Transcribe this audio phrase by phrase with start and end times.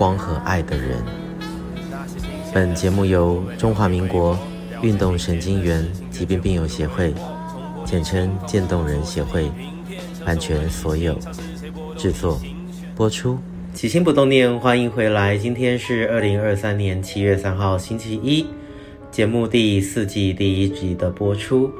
[0.00, 0.96] 光和爱的人。
[2.54, 4.34] 本节目由中华民国
[4.80, 7.12] 运动神经元疾病病友协会，
[7.84, 9.50] 简称渐冻人协会，
[10.24, 11.14] 版权所有，
[11.98, 12.40] 制作
[12.96, 13.38] 播出。
[13.74, 15.36] 起心不冻念，欢迎回来。
[15.36, 18.46] 今天是二零二三年七月三号，星期一，
[19.10, 21.70] 节目第四季第一集的播出。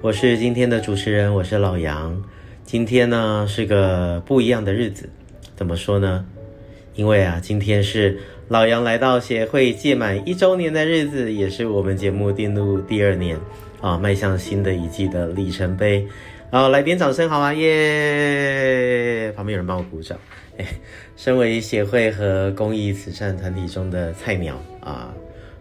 [0.00, 2.16] 我是今天的主持人，我是老杨。
[2.64, 5.10] 今天呢是个不一样的日子，
[5.54, 6.24] 怎么说呢？
[6.96, 13.38] 因为啊，今天是老杨来到协会届满一周年的日子，也是我们节目进入第二年
[13.82, 16.08] 啊，迈向新的一季的里程碑。
[16.50, 17.52] 啊，来点掌声好吗？
[17.52, 19.30] 耶！
[19.36, 20.18] 旁边有人帮我鼓掌。
[20.56, 20.64] 哎，
[21.18, 25.12] 身为协会和公益慈善团体中的菜鸟啊，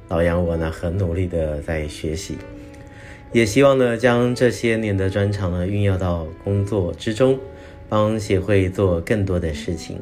[0.08, 2.38] 老杨我呢很努力的在学习，
[3.34, 7.38] 也希望呢将这些年的专长呢运用到工作之中，
[7.90, 10.00] 帮协会做更多的事情。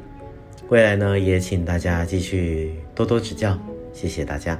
[0.70, 3.60] 未来呢，也请大家继续多多指教，
[3.92, 4.60] 谢谢大家。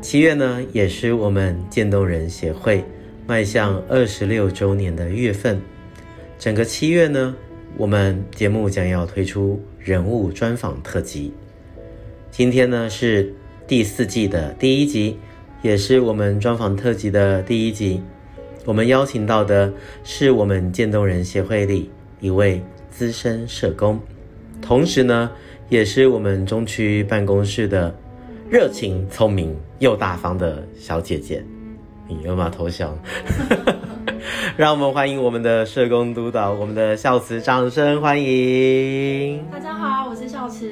[0.00, 2.84] 七月呢，也是我们渐冻人协会
[3.26, 5.60] 迈向二十六周年的月份。
[6.38, 7.34] 整个七月呢，
[7.76, 11.32] 我们节目将要推出人物专访特辑。
[12.30, 13.32] 今天呢，是
[13.66, 15.18] 第四季的第一集，
[15.62, 18.00] 也是我们专访特辑的第一集。
[18.66, 19.72] 我们邀请到的
[20.04, 23.98] 是我们渐冻人协会里一位资深社工。
[24.60, 25.30] 同时呢，
[25.68, 27.94] 也是我们中区办公室的
[28.48, 31.44] 热情、聪明又大方的小姐姐。
[32.06, 32.94] 你有没有偷笑？
[34.56, 39.42] 让我们欢迎我们的社工督导，我们的孝慈，掌声欢迎！
[39.50, 40.70] 大家好，我是孝慈。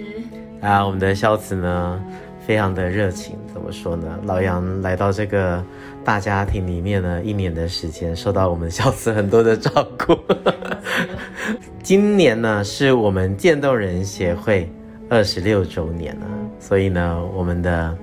[0.61, 2.03] 啊，我们的孝慈呢，
[2.47, 3.37] 非常的热情。
[3.53, 4.19] 怎么说呢？
[4.25, 5.65] 老杨来到这个
[6.05, 10.17] 大家庭里面呢，一年的时间，受到我们孝慈很多的照顾。
[11.83, 14.71] 今年呢，是我们渐冻人协会
[15.11, 16.27] 二十六周年了，
[16.61, 17.97] 所以呢，我们的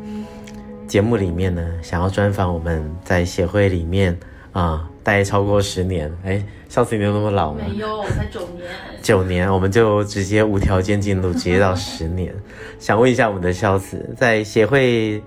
[0.86, 4.12] 节目里面呢，想要专访我们在协会里面
[4.52, 6.12] 啊、呃、待超过十年。
[6.26, 7.62] 哎，孝慈你有那么老吗？
[7.70, 8.68] 没有，我才九年。
[9.02, 12.36] 九年，我们就直接无条件进入，直接到十年。
[12.80, 15.24] 想问一下我们的孝慈，在协会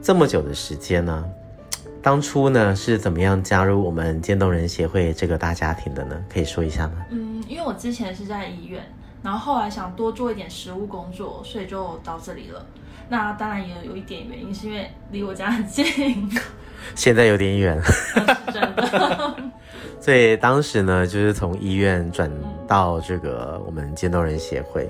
[0.00, 1.24] 这么久的时间呢？
[2.00, 6.16] 当初呢，是怎么样加入我们渐冻人协会这个大家庭的呢？
[6.32, 7.04] 可以说一下吗？
[7.10, 7.25] 嗯，
[7.56, 8.82] 因为我之前是在医院，
[9.22, 12.62] 然后后来想多做一点实务工作，所以就到这里了。
[13.08, 16.30] 那当然也有一点原因，是因为离我家很近。
[16.94, 17.80] 现在有点远。
[17.82, 19.34] 是真的。
[19.98, 22.30] 所以当时呢，就是从医院转
[22.68, 24.86] 到这个我们渐冻人协会。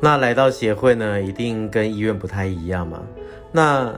[0.00, 3.02] 那来到协会呢，一定跟医院不太一样嘛。
[3.50, 3.92] 那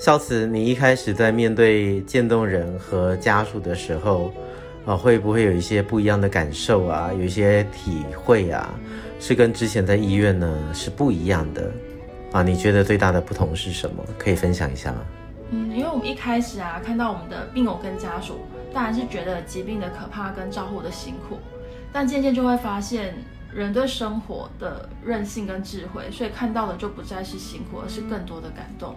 [0.00, 4.32] 孝慈，你一开始在面对渐冻人和家属的时候，
[4.86, 7.12] 啊，会不会有一些不一样的感受啊？
[7.12, 8.72] 有一些体会啊，
[9.18, 11.70] 是跟之前在医院呢是不一样的
[12.32, 12.42] 啊？
[12.42, 14.04] 你觉得最大的不同是什么？
[14.16, 14.98] 可以分享一下吗？
[15.50, 18.38] 嗯，因为我们一开始啊，看到我们的病友跟家属，
[18.72, 21.38] 当然是觉得疾病的可怕跟照顾的辛苦，
[21.92, 23.14] 但渐渐就会发现
[23.52, 28.94] 人对生活的韧性跟智慧，所以看到的就不再是辛苦，而是更多的感动。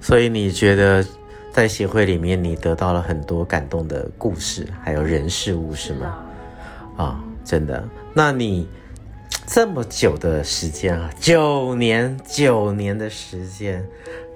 [0.00, 1.04] 所以你觉得
[1.56, 6.18] 在协会里面，你得到了很多感动的故事，还有人事物，是吗？
[6.98, 7.82] 啊、哦，真的。
[8.12, 8.68] 那你
[9.46, 13.82] 这么久的时间啊，九年，九年的时间，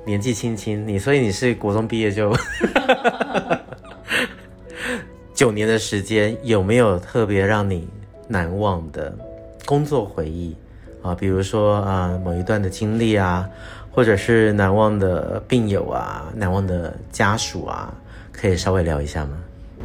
[0.07, 2.35] 年纪轻轻，你所以你是国中毕业就，
[5.37, 7.87] 九年的时间，有没有特别让你
[8.29, 9.15] 难忘的
[9.67, 10.57] 工作回忆
[11.03, 11.15] 啊？
[11.15, 13.47] 比如说啊，某一段的经历啊。
[13.93, 17.93] 或者是难忘的病友啊，难忘的家属啊，
[18.33, 19.31] 可以稍微聊一下吗？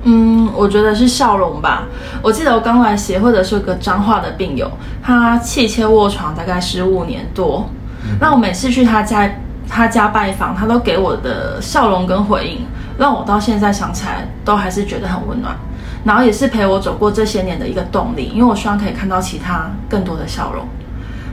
[0.04, 1.88] 嗯，我觉得是笑容吧。
[2.22, 4.70] 我记得我刚来协会的是个彰化的病友，
[5.02, 7.68] 他气切卧床大概十五年多。
[8.04, 9.30] 嗯、那我每次去他家，
[9.68, 12.66] 他家拜访，他都给我的笑容跟回应，
[13.00, 15.56] 让我到现在想起来都还是觉得很温暖。
[16.04, 20.68] 然后也是陪我走过这些年的一个动力，因为我希望可以看到其他更多的笑容。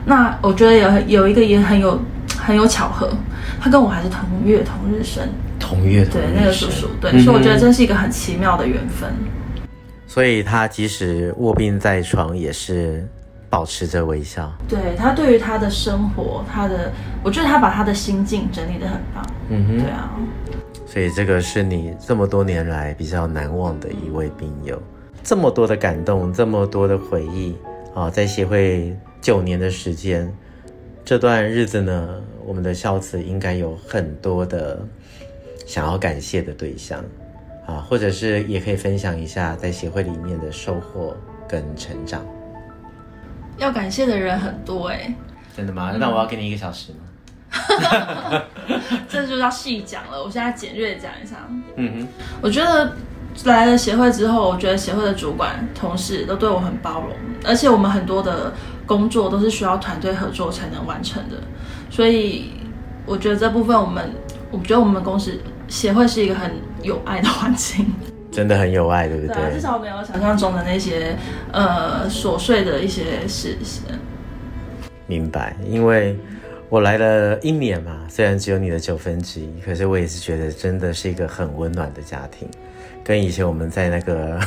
[0.05, 1.99] 那我觉得有有一个也很有。
[2.35, 3.09] 很有巧合，
[3.61, 5.25] 他跟我还是同月同日生，
[5.57, 9.09] 同月同日生，对那个叔叔，对，嗯、所以我觉得真是一个很奇妙的缘分。
[10.05, 13.07] 所以他即使卧病在床，也是
[13.49, 14.51] 保持着微笑。
[14.67, 16.91] 对，他对于他的生活，他的，
[17.23, 19.25] 我觉得他把他的心境整理的很棒。
[19.47, 20.11] 嗯哼，对啊。
[20.85, 24.81] 所以这个是你这么多年来比较难忘的一位病友，
[25.23, 27.55] 这么多的感动，这么多的回忆
[27.95, 30.35] 啊，在协会九年的时间，
[31.05, 34.85] 这段日子呢，我们的孝慈应该有很多的
[35.65, 37.01] 想要感谢的对象
[37.65, 41.15] 啊，或者是也可以分享一下在协会里面的收获
[41.47, 42.21] 跟成长。
[43.57, 45.15] 要感谢的人很多哎、欸，
[45.55, 45.95] 真的吗？
[45.97, 46.99] 那我要给你一个小时吗？
[49.07, 51.47] 这就要细讲了，我现在简略讲一下。
[51.77, 52.07] 嗯哼，
[52.41, 52.93] 我觉得
[53.45, 57.15] 来了协会之后，我觉得协会的主管、同事都对我很包容，
[57.45, 58.51] 而且我们很多的
[58.85, 61.37] 工作都是需要团队合作才能完成的，
[61.89, 62.51] 所以
[63.05, 64.09] 我觉得这部分我们，
[64.51, 66.51] 我觉得我们公司协会是一个很
[66.81, 67.85] 有爱的环境，
[68.31, 69.35] 真的很有爱，对不对？
[69.35, 71.15] 对啊，至少没有想象中的那些
[71.51, 73.83] 呃琐碎的一些事情。
[75.07, 76.17] 明白，因为。
[76.69, 82.49] 我来了一年嘛，虽然只有你的九分之一，可是我也是觉得真的是一个很温暖的家庭，
[83.03, 84.39] 跟以前我们在那个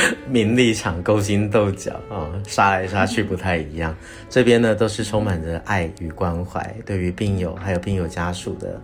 [0.28, 3.94] 名利场勾心斗角啊，杀来杀去不太一样。
[4.28, 8.80] 这边呢都是充满着爱与关怀，对于病友还有病友家属的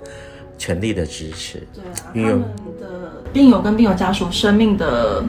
[0.59, 1.63] 全力的支持。
[1.73, 2.43] 对啊，他们
[2.81, 5.25] 的病友跟病友家属生命的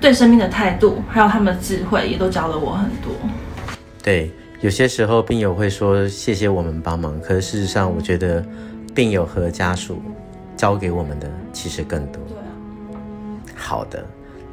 [0.00, 3.12] 对生命的态度，还有他们的智慧，也都教了我很多。
[4.02, 4.30] 对。
[4.60, 8.42] 有些时候，病友会说谢谢我们帮忙，可是事实上，我觉得
[8.94, 10.00] 病友和家属
[10.56, 12.22] 教给我们的其实更多。
[12.26, 12.48] 对啊。
[13.54, 14.02] 好的，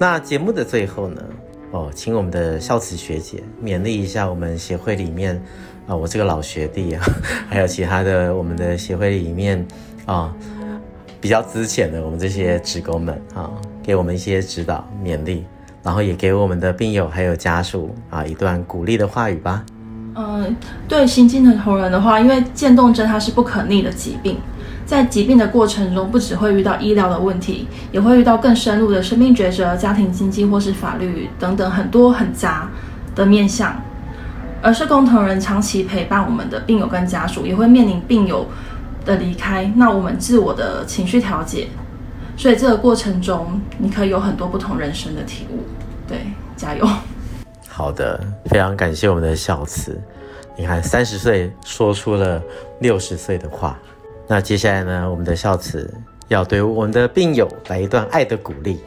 [0.01, 1.21] 那节目的最后呢，
[1.69, 5.39] 哦，请我们的孝慈学姐勉励一下我们协会里面
[5.88, 7.06] 啊、我这个老学弟啊，
[7.48, 9.63] 还有其他的我们的协会里面
[10.07, 10.33] 啊、
[11.19, 13.51] 比较资浅的我们这些职工们啊、
[13.83, 15.44] 给我们一些指导勉励，
[15.83, 19.63] 然后也给我们的病友还有家属啊一段鼓励的话语吧。
[20.15, 20.56] 嗯，
[20.88, 24.39] 对新进的同仁的话，因为渐冻症它是不可逆的疾病，
[24.92, 32.70] 在疾病的过程中，不只会遇到医疗的问题，也会遇到更深入的生命抉择、家庭经济或是法律等等很多很杂
[33.16, 33.74] 的面向。
[34.62, 38.46] 而社工同仁长期陪伴我们的病友跟家属，也会面临病友
[39.06, 41.70] 的离开，那我们自我的情绪调节，
[42.36, 45.64] 所以这个过程中，你可以有很多不同人生的体悟。
[46.06, 46.18] 对，
[46.58, 46.86] 加油！
[47.70, 49.98] 好的，非常感谢我们的孝慈。
[50.58, 52.44] 你看，三十岁说出了
[52.82, 53.80] 六十岁的话。
[54.31, 55.94] 那接下来呢，我们的孝慈
[56.30, 58.80] 要对我们的病友来一段爱的鼓励。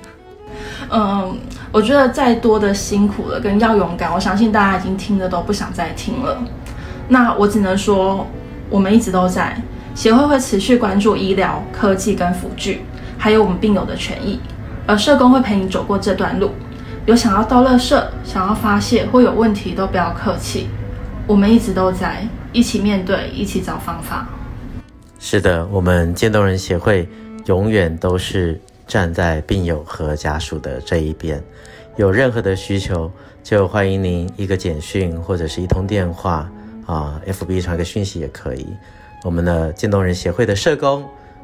[0.90, 1.36] 嗯，
[1.70, 6.42] 我觉得再多的辛苦了跟要勇敢，我相信大家已经听的都不想再听了。
[7.08, 8.26] 那我只能说，
[8.70, 9.54] 我们一直都在
[9.94, 12.80] 协会会持续关注医疗、科技跟辅具，
[13.18, 14.40] 还有我们病友的权益，
[14.86, 16.52] 而社工会陪你走过这段路。
[17.04, 20.70] 有想要倒垃圾、想要发泄或有问题，都不要客气，
[21.26, 24.26] 我们一直都在一起面对，一起找方法。
[25.26, 27.08] 是的，我们渐冻人协会
[27.46, 31.42] 永远都是站在病友和家属的这一边。
[31.96, 33.10] 有任何的需求，
[33.42, 36.52] 就欢迎您一个简讯或者是一通电话
[36.84, 38.66] 啊，FB 传个讯息也可以。
[39.24, 41.02] 我们的渐冻人协会的社工、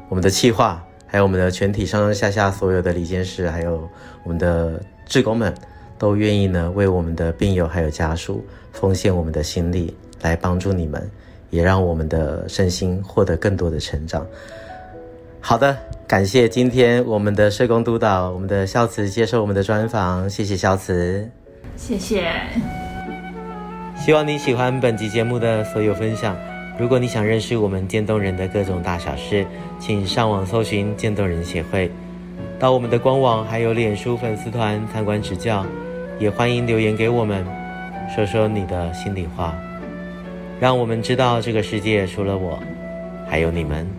[0.09, 3.89] 我们的企划，还有我们的全体上上下下所有的理监事，还有
[4.21, 4.79] 我们的。
[5.07, 5.53] 志工们
[5.97, 11.09] 都愿意呢，为我们的病友还有家属奉献我们的心力，来帮助你们，
[11.51, 14.25] 也让我们的身心获得更多的成长。
[15.39, 15.77] 好的，
[16.07, 21.29] 感谢今天我们的社工督导，我们的孝慈接受我们的专访，谢谢孝慈，
[21.75, 22.31] 谢谢。
[23.95, 26.35] 希望你喜欢本集节目的所有分享。
[26.79, 29.45] 如果你想认识我们渐冻人的各种大小事，
[29.79, 31.91] 请上网搜寻渐冻人协会。
[32.57, 35.65] 到我们的官网还有脸书粉丝团参观指教，
[36.19, 37.45] 也欢迎留言给我们，
[38.15, 39.55] 说说你的心里话，
[40.61, 42.61] 让我们知道这个世界除了我，
[43.27, 43.89] 还有你们。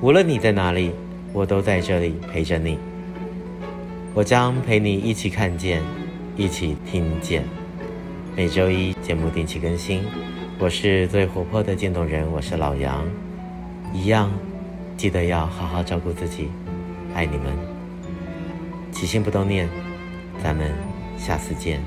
[0.00, 0.92] 无论你在哪里，
[1.32, 2.78] 我都在这里陪着你。
[4.14, 5.82] 我将陪你一起看见，
[6.36, 7.42] 一起听见。
[8.36, 10.04] 每周一节目定期更新，
[10.60, 13.04] 我是最活泼的渐冻人，我是老杨，
[13.92, 14.30] 一样，
[14.96, 16.46] 记得要好好照顾自己。
[17.16, 17.46] 爱你们，
[18.92, 19.68] 起心不冻念，
[20.40, 20.70] 咱们
[21.16, 21.80] 下次见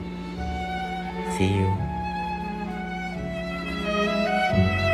[1.38, 1.91] ，See you。
[4.52, 4.91] Thank you.